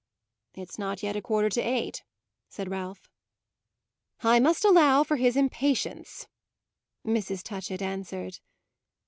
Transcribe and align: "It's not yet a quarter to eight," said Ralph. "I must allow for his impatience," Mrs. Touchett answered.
"It's 0.55 0.79
not 0.79 1.03
yet 1.03 1.15
a 1.15 1.21
quarter 1.21 1.47
to 1.49 1.61
eight," 1.61 2.03
said 2.49 2.71
Ralph. 2.71 3.07
"I 4.23 4.39
must 4.39 4.65
allow 4.65 5.03
for 5.03 5.17
his 5.17 5.37
impatience," 5.37 6.25
Mrs. 7.05 7.43
Touchett 7.43 7.83
answered. 7.83 8.39